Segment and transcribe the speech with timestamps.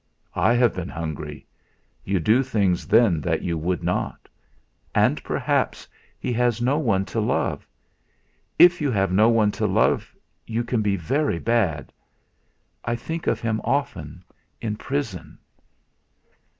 [0.33, 1.45] I have been hungry
[2.03, 4.27] you do things then that you would not.
[4.95, 5.87] And perhaps
[6.19, 7.67] he has no one to love;
[8.57, 10.15] if you have no one to love
[10.47, 11.93] you can be very bad.
[12.83, 14.23] I think of him often
[14.59, 15.37] in prison."